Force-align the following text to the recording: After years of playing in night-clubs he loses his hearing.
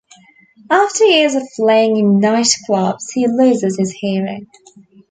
After 0.71 1.03
years 1.03 1.35
of 1.35 1.43
playing 1.55 1.95
in 1.95 2.19
night-clubs 2.19 3.11
he 3.11 3.27
loses 3.27 3.77
his 3.77 3.91
hearing. 3.91 4.47